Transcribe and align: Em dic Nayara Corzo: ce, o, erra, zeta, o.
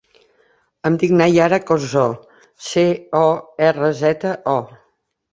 Em 0.89 0.95
dic 1.01 1.11
Nayara 1.17 1.59
Corzo: 1.67 2.05
ce, 2.67 2.85
o, 3.19 3.21
erra, 3.67 3.91
zeta, 3.99 4.33
o. 4.55 4.57